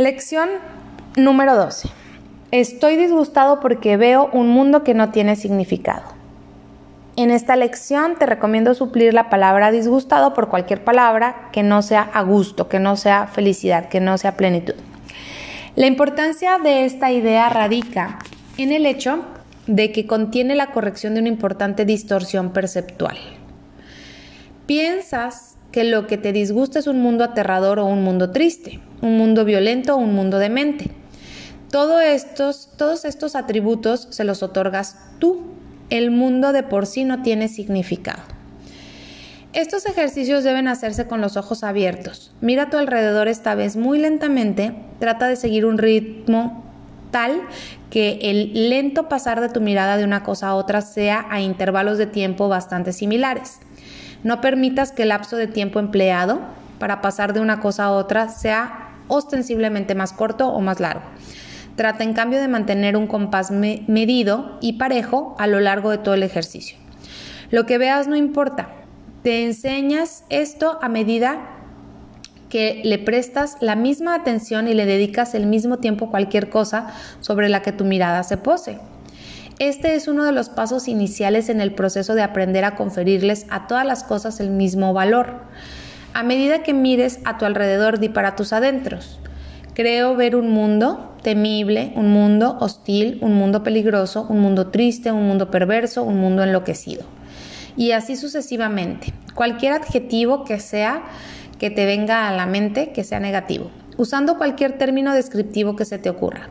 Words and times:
Lección 0.00 0.48
número 1.14 1.54
12. 1.56 1.90
Estoy 2.52 2.96
disgustado 2.96 3.60
porque 3.60 3.98
veo 3.98 4.30
un 4.32 4.48
mundo 4.48 4.82
que 4.82 4.94
no 4.94 5.10
tiene 5.10 5.36
significado. 5.36 6.04
En 7.16 7.30
esta 7.30 7.54
lección 7.54 8.16
te 8.18 8.24
recomiendo 8.24 8.72
suplir 8.72 9.12
la 9.12 9.28
palabra 9.28 9.70
disgustado 9.70 10.32
por 10.32 10.48
cualquier 10.48 10.84
palabra 10.84 11.50
que 11.52 11.62
no 11.62 11.82
sea 11.82 12.00
a 12.14 12.22
gusto, 12.22 12.66
que 12.66 12.78
no 12.78 12.96
sea 12.96 13.26
felicidad, 13.26 13.90
que 13.90 14.00
no 14.00 14.16
sea 14.16 14.38
plenitud. 14.38 14.72
La 15.76 15.86
importancia 15.86 16.56
de 16.56 16.86
esta 16.86 17.12
idea 17.12 17.50
radica 17.50 18.20
en 18.56 18.72
el 18.72 18.86
hecho 18.86 19.26
de 19.66 19.92
que 19.92 20.06
contiene 20.06 20.54
la 20.54 20.72
corrección 20.72 21.12
de 21.12 21.20
una 21.20 21.28
importante 21.28 21.84
distorsión 21.84 22.54
perceptual. 22.54 23.18
Piensas 24.64 25.58
que 25.72 25.84
lo 25.84 26.06
que 26.06 26.18
te 26.18 26.32
disgusta 26.32 26.78
es 26.78 26.86
un 26.86 27.00
mundo 27.00 27.24
aterrador 27.24 27.78
o 27.78 27.86
un 27.86 28.02
mundo 28.02 28.30
triste, 28.30 28.80
un 29.02 29.16
mundo 29.16 29.44
violento 29.44 29.94
o 29.94 29.98
un 29.98 30.14
mundo 30.14 30.38
demente. 30.38 30.90
Todo 31.70 31.98
todos 32.76 33.04
estos 33.04 33.36
atributos 33.36 34.08
se 34.10 34.24
los 34.24 34.42
otorgas 34.42 34.96
tú. 35.18 35.42
El 35.88 36.10
mundo 36.10 36.52
de 36.52 36.62
por 36.62 36.86
sí 36.86 37.04
no 37.04 37.22
tiene 37.22 37.48
significado. 37.48 38.22
Estos 39.52 39.86
ejercicios 39.86 40.44
deben 40.44 40.68
hacerse 40.68 41.08
con 41.08 41.20
los 41.20 41.36
ojos 41.36 41.64
abiertos. 41.64 42.32
Mira 42.40 42.64
a 42.64 42.70
tu 42.70 42.76
alrededor 42.76 43.26
esta 43.26 43.56
vez 43.56 43.76
muy 43.76 43.98
lentamente. 43.98 44.72
Trata 45.00 45.26
de 45.26 45.34
seguir 45.34 45.66
un 45.66 45.78
ritmo 45.78 46.64
tal 47.10 47.42
que 47.90 48.18
el 48.22 48.70
lento 48.70 49.08
pasar 49.08 49.40
de 49.40 49.48
tu 49.48 49.60
mirada 49.60 49.96
de 49.96 50.04
una 50.04 50.22
cosa 50.22 50.48
a 50.48 50.54
otra 50.54 50.80
sea 50.80 51.26
a 51.30 51.40
intervalos 51.40 51.98
de 51.98 52.06
tiempo 52.06 52.48
bastante 52.48 52.92
similares. 52.92 53.58
No 54.22 54.40
permitas 54.40 54.92
que 54.92 55.02
el 55.02 55.08
lapso 55.08 55.36
de 55.36 55.46
tiempo 55.46 55.78
empleado 55.78 56.40
para 56.78 57.00
pasar 57.00 57.32
de 57.32 57.40
una 57.40 57.60
cosa 57.60 57.84
a 57.84 57.90
otra 57.92 58.28
sea 58.28 58.90
ostensiblemente 59.08 59.94
más 59.94 60.12
corto 60.12 60.48
o 60.48 60.60
más 60.60 60.80
largo. 60.80 61.02
Trata 61.76 62.04
en 62.04 62.12
cambio 62.12 62.40
de 62.40 62.48
mantener 62.48 62.96
un 62.96 63.06
compás 63.06 63.50
medido 63.50 64.58
y 64.60 64.74
parejo 64.74 65.34
a 65.38 65.46
lo 65.46 65.60
largo 65.60 65.90
de 65.90 65.98
todo 65.98 66.14
el 66.14 66.22
ejercicio. 66.22 66.76
Lo 67.50 67.66
que 67.66 67.78
veas 67.78 68.06
no 68.06 68.16
importa, 68.16 68.68
te 69.22 69.44
enseñas 69.44 70.24
esto 70.28 70.78
a 70.82 70.88
medida 70.88 71.38
que 72.48 72.82
le 72.84 72.98
prestas 72.98 73.56
la 73.60 73.76
misma 73.76 74.14
atención 74.14 74.68
y 74.68 74.74
le 74.74 74.84
dedicas 74.84 75.34
el 75.34 75.46
mismo 75.46 75.78
tiempo 75.78 76.06
a 76.06 76.10
cualquier 76.10 76.50
cosa 76.50 76.88
sobre 77.20 77.48
la 77.48 77.62
que 77.62 77.72
tu 77.72 77.84
mirada 77.84 78.22
se 78.24 78.36
pose. 78.36 78.78
Este 79.60 79.94
es 79.94 80.08
uno 80.08 80.24
de 80.24 80.32
los 80.32 80.48
pasos 80.48 80.88
iniciales 80.88 81.50
en 81.50 81.60
el 81.60 81.74
proceso 81.74 82.14
de 82.14 82.22
aprender 82.22 82.64
a 82.64 82.76
conferirles 82.76 83.44
a 83.50 83.66
todas 83.66 83.84
las 83.84 84.04
cosas 84.04 84.40
el 84.40 84.48
mismo 84.48 84.94
valor. 84.94 85.42
A 86.14 86.22
medida 86.22 86.62
que 86.62 86.72
mires 86.72 87.18
a 87.26 87.36
tu 87.36 87.44
alrededor, 87.44 87.98
di 87.98 88.08
para 88.08 88.36
tus 88.36 88.54
adentros. 88.54 89.20
Creo 89.74 90.16
ver 90.16 90.34
un 90.34 90.50
mundo 90.50 91.14
temible, 91.22 91.92
un 91.94 92.10
mundo 92.10 92.56
hostil, 92.58 93.18
un 93.20 93.34
mundo 93.34 93.62
peligroso, 93.62 94.26
un 94.30 94.40
mundo 94.40 94.68
triste, 94.68 95.12
un 95.12 95.28
mundo 95.28 95.50
perverso, 95.50 96.04
un 96.04 96.18
mundo 96.18 96.42
enloquecido 96.42 97.04
y 97.76 97.92
así 97.92 98.16
sucesivamente. 98.16 99.12
Cualquier 99.34 99.74
adjetivo 99.74 100.44
que 100.44 100.58
sea 100.58 101.02
que 101.58 101.68
te 101.68 101.84
venga 101.84 102.28
a 102.28 102.32
la 102.32 102.46
mente 102.46 102.92
que 102.92 103.04
sea 103.04 103.20
negativo, 103.20 103.70
usando 104.00 104.38
cualquier 104.38 104.78
término 104.78 105.12
descriptivo 105.12 105.76
que 105.76 105.84
se 105.84 105.98
te 105.98 106.08
ocurra. 106.08 106.48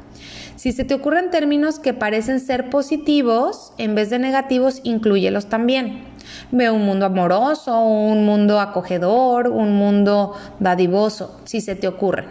Si 0.55 0.71
se 0.71 0.83
te 0.83 0.93
ocurren 0.93 1.31
términos 1.31 1.79
que 1.79 1.95
parecen 1.95 2.39
ser 2.39 2.69
positivos 2.69 3.73
en 3.79 3.95
vez 3.95 4.11
de 4.11 4.19
negativos, 4.19 4.81
incluyelos 4.83 5.47
también. 5.47 6.03
Veo 6.51 6.75
un 6.75 6.85
mundo 6.85 7.07
amoroso, 7.07 7.81
un 7.81 8.23
mundo 8.23 8.59
acogedor, 8.59 9.47
un 9.47 9.75
mundo 9.75 10.35
dadivoso, 10.59 11.41
si 11.45 11.59
se 11.59 11.73
te 11.73 11.87
ocurren. 11.87 12.25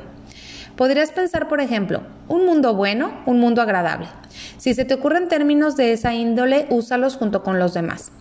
Podrías 0.76 1.10
pensar, 1.10 1.48
por 1.48 1.60
ejemplo, 1.60 2.02
un 2.28 2.46
mundo 2.46 2.74
bueno, 2.74 3.10
un 3.26 3.40
mundo 3.40 3.60
agradable. 3.60 4.06
Si 4.56 4.72
se 4.72 4.84
te 4.84 4.94
ocurren 4.94 5.26
términos 5.26 5.74
de 5.76 5.94
esa 5.94 6.14
índole, 6.14 6.68
úsalos 6.70 7.16
junto 7.16 7.42
con 7.42 7.58
los 7.58 7.74
demás. 7.74 8.12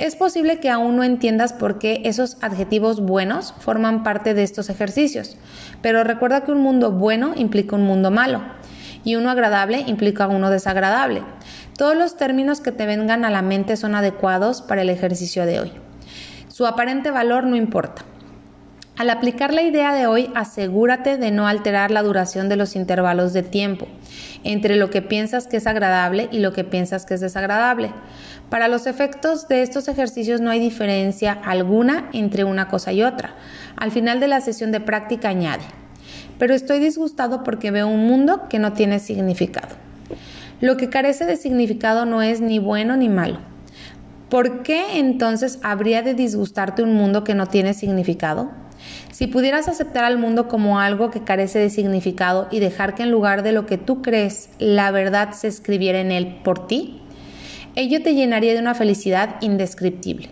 Es 0.00 0.16
posible 0.16 0.60
que 0.60 0.70
aún 0.70 0.96
no 0.96 1.04
entiendas 1.04 1.52
por 1.52 1.78
qué 1.78 2.00
esos 2.06 2.38
adjetivos 2.40 3.00
buenos 3.00 3.52
forman 3.58 4.02
parte 4.02 4.32
de 4.32 4.42
estos 4.42 4.70
ejercicios, 4.70 5.36
pero 5.82 6.04
recuerda 6.04 6.42
que 6.42 6.52
un 6.52 6.62
mundo 6.62 6.90
bueno 6.90 7.34
implica 7.36 7.76
un 7.76 7.82
mundo 7.82 8.10
malo 8.10 8.40
y 9.04 9.16
uno 9.16 9.28
agradable 9.28 9.84
implica 9.86 10.26
uno 10.26 10.48
desagradable. 10.48 11.22
Todos 11.76 11.94
los 11.94 12.16
términos 12.16 12.62
que 12.62 12.72
te 12.72 12.86
vengan 12.86 13.26
a 13.26 13.30
la 13.30 13.42
mente 13.42 13.76
son 13.76 13.94
adecuados 13.94 14.62
para 14.62 14.80
el 14.80 14.88
ejercicio 14.88 15.44
de 15.44 15.60
hoy. 15.60 15.72
Su 16.48 16.66
aparente 16.66 17.10
valor 17.10 17.44
no 17.44 17.54
importa. 17.54 18.02
Al 19.00 19.08
aplicar 19.08 19.54
la 19.54 19.62
idea 19.62 19.94
de 19.94 20.06
hoy, 20.06 20.30
asegúrate 20.34 21.16
de 21.16 21.30
no 21.30 21.48
alterar 21.48 21.90
la 21.90 22.02
duración 22.02 22.50
de 22.50 22.56
los 22.56 22.76
intervalos 22.76 23.32
de 23.32 23.42
tiempo 23.42 23.88
entre 24.44 24.76
lo 24.76 24.90
que 24.90 25.00
piensas 25.00 25.46
que 25.46 25.56
es 25.56 25.66
agradable 25.66 26.28
y 26.30 26.40
lo 26.40 26.52
que 26.52 26.64
piensas 26.64 27.06
que 27.06 27.14
es 27.14 27.22
desagradable. 27.22 27.92
Para 28.50 28.68
los 28.68 28.86
efectos 28.86 29.48
de 29.48 29.62
estos 29.62 29.88
ejercicios 29.88 30.42
no 30.42 30.50
hay 30.50 30.60
diferencia 30.60 31.32
alguna 31.32 32.10
entre 32.12 32.44
una 32.44 32.68
cosa 32.68 32.92
y 32.92 33.02
otra. 33.02 33.36
Al 33.74 33.90
final 33.90 34.20
de 34.20 34.28
la 34.28 34.42
sesión 34.42 34.70
de 34.70 34.80
práctica 34.80 35.30
añade, 35.30 35.64
pero 36.38 36.52
estoy 36.52 36.78
disgustado 36.78 37.42
porque 37.42 37.70
veo 37.70 37.88
un 37.88 38.06
mundo 38.06 38.50
que 38.50 38.58
no 38.58 38.74
tiene 38.74 38.98
significado. 38.98 39.76
Lo 40.60 40.76
que 40.76 40.90
carece 40.90 41.24
de 41.24 41.36
significado 41.36 42.04
no 42.04 42.20
es 42.20 42.42
ni 42.42 42.58
bueno 42.58 42.98
ni 42.98 43.08
malo. 43.08 43.38
¿Por 44.28 44.62
qué 44.62 44.98
entonces 44.98 45.58
habría 45.62 46.02
de 46.02 46.12
disgustarte 46.12 46.82
un 46.82 46.92
mundo 46.92 47.24
que 47.24 47.34
no 47.34 47.46
tiene 47.46 47.72
significado? 47.72 48.50
Si 49.10 49.26
pudieras 49.26 49.68
aceptar 49.68 50.04
al 50.04 50.18
mundo 50.18 50.48
como 50.48 50.80
algo 50.80 51.10
que 51.10 51.24
carece 51.24 51.58
de 51.58 51.70
significado 51.70 52.48
y 52.50 52.60
dejar 52.60 52.94
que 52.94 53.02
en 53.02 53.10
lugar 53.10 53.42
de 53.42 53.52
lo 53.52 53.66
que 53.66 53.78
tú 53.78 54.02
crees, 54.02 54.50
la 54.58 54.90
verdad 54.90 55.32
se 55.32 55.48
escribiera 55.48 56.00
en 56.00 56.10
él 56.10 56.38
por 56.42 56.66
ti, 56.66 57.00
ello 57.76 58.02
te 58.02 58.14
llenaría 58.14 58.54
de 58.54 58.60
una 58.60 58.74
felicidad 58.74 59.36
indescriptible. 59.40 60.30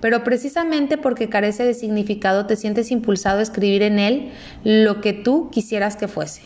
Pero 0.00 0.24
precisamente 0.24 0.98
porque 0.98 1.28
carece 1.28 1.64
de 1.64 1.74
significado 1.74 2.46
te 2.46 2.56
sientes 2.56 2.90
impulsado 2.90 3.38
a 3.38 3.42
escribir 3.42 3.82
en 3.82 3.98
él 3.98 4.32
lo 4.64 5.00
que 5.00 5.12
tú 5.12 5.50
quisieras 5.50 5.96
que 5.96 6.08
fuese. 6.08 6.42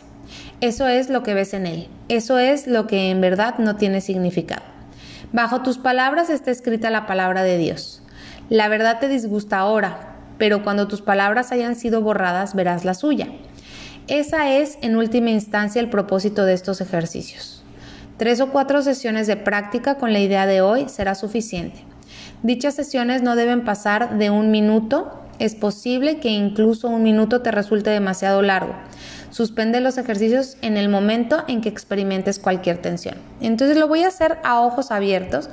Eso 0.61 0.89
es 0.89 1.11
lo 1.11 1.23
que 1.23 1.35
ves 1.35 1.55
en 1.55 1.67
él. 1.67 1.89
Eso 2.09 2.39
es 2.39 2.67
lo 2.67 2.87
que 2.87 3.11
en 3.11 3.21
verdad 3.21 3.59
no 3.59 3.77
tiene 3.77 4.01
significado. 4.01 4.63
Bajo 5.33 5.63
tus 5.63 5.79
palabras 5.79 6.31
está 6.31 6.51
escrita 6.51 6.91
la 6.91 7.07
palabra 7.07 7.43
de 7.43 7.59
Dios. 7.59 8.03
La 8.49 8.69
verdad 8.69 8.99
te 9.01 9.09
disgusta 9.09 9.59
ahora, 9.59 10.14
pero 10.39 10.63
cuando 10.63 10.89
tus 10.89 11.03
palabras 11.03 11.53
hayan 11.53 11.77
sido 11.77 12.03
borradas 12.03 12.55
verás 12.55 12.85
la 12.85 12.95
suya. 12.95 13.29
Esa 14.07 14.51
es, 14.51 14.77
en 14.83 14.97
última 14.97 15.31
instancia, 15.31 15.81
el 15.81 15.89
propósito 15.89 16.45
de 16.45 16.53
estos 16.53 16.81
ejercicios. 16.81 17.63
Tres 18.19 18.41
o 18.41 18.51
cuatro 18.51 18.83
sesiones 18.83 19.27
de 19.27 19.37
práctica 19.37 19.97
con 19.97 20.13
la 20.13 20.21
idea 20.21 20.47
de 20.47 20.61
hoy 20.61 20.89
será 20.89 21.15
suficiente. 21.15 21.83
Dichas 22.43 22.75
sesiones 22.75 23.23
no 23.23 23.35
deben 23.35 23.65
pasar 23.65 24.19
de 24.19 24.31
un 24.31 24.51
minuto. 24.51 25.21
Es 25.39 25.55
posible 25.55 26.21
que 26.21 26.29
incluso 26.29 26.89
un 26.89 27.03
minuto 27.03 27.41
te 27.41 27.51
resulte 27.51 27.91
demasiado 27.91 28.43
largo. 28.43 28.75
Suspende 29.31 29.81
los 29.81 29.99
ejercicios 29.99 30.59
en 30.61 30.77
el 30.77 30.89
momento 30.89 31.43
en 31.49 31.61
que 31.61 31.71
experimentes 31.71 32.39
cualquier 32.39 32.79
tensión. 32.79 33.17
Entonces 33.41 33.77
lo 33.79 33.89
voy 33.89 34.05
a 34.05 34.09
hacer 34.09 34.39
a 34.45 34.61
ojos 34.61 34.93
abiertos 34.93 35.49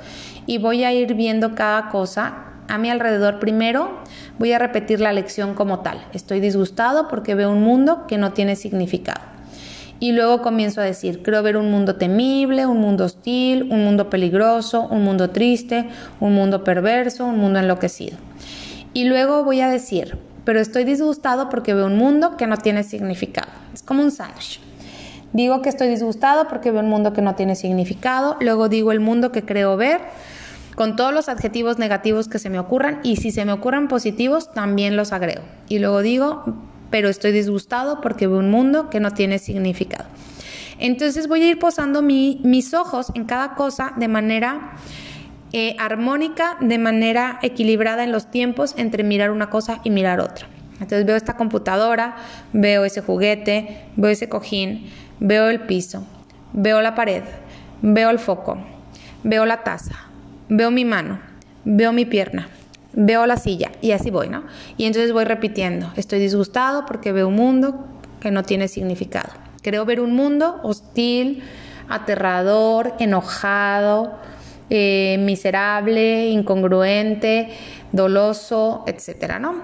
y 0.46 0.58
voy 0.58 0.84
a 0.84 0.92
ir 0.92 1.14
viendo 1.14 1.54
cada 1.54 1.88
cosa 1.88 2.51
a 2.68 2.78
mi 2.78 2.90
alrededor 2.90 3.38
primero, 3.38 3.98
voy 4.38 4.52
a 4.52 4.58
repetir 4.58 5.00
la 5.00 5.12
lección 5.12 5.54
como 5.54 5.80
tal. 5.80 6.04
Estoy 6.12 6.40
disgustado 6.40 7.08
porque 7.08 7.34
veo 7.34 7.50
un 7.50 7.62
mundo 7.62 8.06
que 8.06 8.18
no 8.18 8.32
tiene 8.32 8.56
significado. 8.56 9.20
Y 10.00 10.12
luego 10.12 10.42
comienzo 10.42 10.80
a 10.80 10.84
decir, 10.84 11.22
creo 11.22 11.44
ver 11.44 11.56
un 11.56 11.70
mundo 11.70 11.94
temible, 11.94 12.66
un 12.66 12.80
mundo 12.80 13.04
hostil, 13.04 13.68
un 13.70 13.84
mundo 13.84 14.10
peligroso, 14.10 14.88
un 14.90 15.04
mundo 15.04 15.30
triste, 15.30 15.88
un 16.18 16.34
mundo 16.34 16.64
perverso, 16.64 17.24
un 17.24 17.38
mundo 17.38 17.60
enloquecido. 17.60 18.16
Y 18.94 19.04
luego 19.04 19.44
voy 19.44 19.60
a 19.60 19.68
decir, 19.68 20.18
pero 20.44 20.60
estoy 20.60 20.82
disgustado 20.84 21.48
porque 21.48 21.72
veo 21.72 21.86
un 21.86 21.96
mundo 21.96 22.36
que 22.36 22.48
no 22.48 22.56
tiene 22.56 22.82
significado. 22.82 23.52
Es 23.72 23.82
como 23.82 24.02
un 24.02 24.10
sándwich. 24.10 24.60
Digo 25.32 25.62
que 25.62 25.68
estoy 25.68 25.88
disgustado 25.88 26.48
porque 26.48 26.70
veo 26.70 26.82
un 26.82 26.90
mundo 26.90 27.12
que 27.12 27.22
no 27.22 27.34
tiene 27.34 27.54
significado, 27.54 28.36
luego 28.40 28.68
digo 28.68 28.92
el 28.92 29.00
mundo 29.00 29.32
que 29.32 29.44
creo 29.44 29.76
ver, 29.76 30.00
con 30.74 30.96
todos 30.96 31.12
los 31.12 31.28
adjetivos 31.28 31.78
negativos 31.78 32.28
que 32.28 32.38
se 32.38 32.50
me 32.50 32.58
ocurran 32.58 33.00
y 33.02 33.16
si 33.16 33.30
se 33.30 33.44
me 33.44 33.52
ocurran 33.52 33.88
positivos 33.88 34.52
también 34.52 34.96
los 34.96 35.12
agrego. 35.12 35.42
Y 35.68 35.78
luego 35.78 36.02
digo, 36.02 36.44
pero 36.90 37.08
estoy 37.08 37.32
disgustado 37.32 38.00
porque 38.00 38.26
veo 38.26 38.38
un 38.38 38.50
mundo 38.50 38.90
que 38.90 39.00
no 39.00 39.12
tiene 39.12 39.38
significado. 39.38 40.04
Entonces 40.78 41.28
voy 41.28 41.42
a 41.42 41.48
ir 41.48 41.58
posando 41.58 42.02
mis 42.02 42.74
ojos 42.74 43.12
en 43.14 43.24
cada 43.24 43.54
cosa 43.54 43.92
de 43.96 44.08
manera 44.08 44.72
eh, 45.52 45.76
armónica, 45.78 46.56
de 46.60 46.78
manera 46.78 47.38
equilibrada 47.42 48.04
en 48.04 48.12
los 48.12 48.30
tiempos 48.30 48.74
entre 48.76 49.04
mirar 49.04 49.30
una 49.30 49.50
cosa 49.50 49.80
y 49.84 49.90
mirar 49.90 50.20
otra. 50.20 50.46
Entonces 50.74 51.06
veo 51.06 51.14
esta 51.14 51.36
computadora, 51.36 52.16
veo 52.52 52.84
ese 52.84 53.02
juguete, 53.02 53.84
veo 53.96 54.10
ese 54.10 54.28
cojín, 54.28 54.90
veo 55.20 55.48
el 55.48 55.60
piso, 55.60 56.04
veo 56.52 56.82
la 56.82 56.94
pared, 56.94 57.22
veo 57.82 58.10
el 58.10 58.18
foco, 58.18 58.58
veo 59.22 59.46
la 59.46 59.62
taza, 59.62 60.08
veo 60.52 60.70
mi 60.70 60.84
mano, 60.84 61.18
veo 61.64 61.92
mi 61.92 62.04
pierna, 62.04 62.48
veo 62.92 63.24
la 63.26 63.38
silla 63.38 63.72
y 63.80 63.92
así 63.92 64.10
voy, 64.10 64.28
¿no? 64.28 64.44
Y 64.76 64.84
entonces 64.84 65.12
voy 65.12 65.24
repitiendo, 65.24 65.90
estoy 65.96 66.18
disgustado 66.18 66.84
porque 66.84 67.10
veo 67.10 67.28
un 67.28 67.36
mundo 67.36 67.86
que 68.20 68.30
no 68.30 68.42
tiene 68.42 68.68
significado. 68.68 69.30
Creo 69.62 69.86
ver 69.86 70.00
un 70.00 70.14
mundo 70.14 70.60
hostil, 70.62 71.42
aterrador, 71.88 72.92
enojado, 72.98 74.12
eh, 74.68 75.16
miserable, 75.20 76.28
incongruente, 76.28 77.48
doloso, 77.92 78.84
etcétera, 78.86 79.38
¿no? 79.38 79.54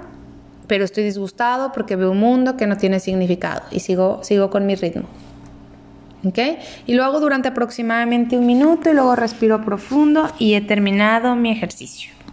Pero 0.69 0.85
estoy 0.85 1.05
disgustado 1.05 1.71
porque 1.73 1.97
veo 1.97 2.13
un 2.13 2.19
mundo 2.19 2.57
que 2.57 2.67
no 2.67 2.79
tiene 2.79 2.99
significado 2.99 3.63
y 3.71 3.81
sigo, 3.81 4.21
sigo 4.23 4.49
con 4.49 4.65
mi 4.65 4.75
ritmo. 4.75 5.07
Y 6.87 6.95
lo 6.95 7.05
hago 7.05 7.21
durante 7.21 7.49
aproximadamente 7.49 8.37
un 8.37 8.47
minuto 8.47 8.91
y 8.91 8.95
luego 8.95 9.15
respiro 9.17 9.65
profundo 9.65 10.29
y 10.39 10.55
he 10.55 10.61
terminado 10.61 11.37
mi 11.37 11.51
ejercicio. 11.51 12.18